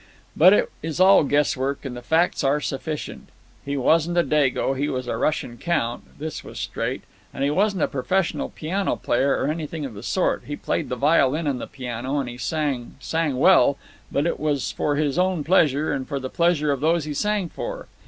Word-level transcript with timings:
But 0.35 0.51
it 0.53 0.71
is 0.81 0.99
all 0.99 1.23
guesswork, 1.23 1.85
and 1.85 1.95
the 1.95 2.01
facts 2.01 2.43
are, 2.43 2.59
sufficient. 2.59 3.29
He 3.63 3.77
wasn't 3.77 4.17
a 4.17 4.23
dago; 4.23 4.73
he 4.75 4.89
was 4.89 5.07
a 5.07 5.15
Russian 5.15 5.59
count—this 5.59 6.43
was 6.43 6.57
straight; 6.57 7.03
and 7.31 7.43
he 7.43 7.51
wasn't 7.51 7.83
a 7.83 7.87
professional 7.87 8.49
piano 8.49 8.95
player 8.95 9.39
or 9.39 9.47
anything 9.47 9.85
of 9.85 9.93
the 9.93 10.01
sort. 10.01 10.45
He 10.47 10.55
played 10.55 10.89
the 10.89 10.95
violin 10.95 11.45
and 11.45 11.61
the 11.61 11.67
piano, 11.67 12.17
and 12.19 12.27
he 12.27 12.39
sang—sang 12.39 13.37
well—but 13.37 14.25
it 14.25 14.39
was 14.39 14.71
for 14.71 14.95
his 14.95 15.19
own 15.19 15.43
pleasure 15.43 15.93
and 15.93 16.07
for 16.07 16.19
the 16.19 16.31
pleasure 16.31 16.71
of 16.71 16.79
those 16.81 17.03
he 17.03 17.13
sang 17.13 17.47
for. 17.47 17.85